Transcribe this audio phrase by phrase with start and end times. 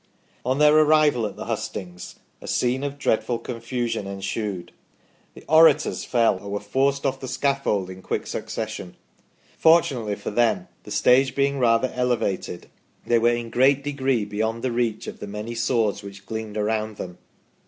[0.43, 4.71] On their arrival at the hustings a scene of dreadful confusion ensued.
[5.35, 8.95] The orators fell, or were forced off the scaffold in quick succession;
[9.59, 12.67] fortun ately for them, the stage being rather elevated,
[13.05, 16.97] they were in great degree beyond the reach of the many swords which gleamed around
[16.97, 17.19] them."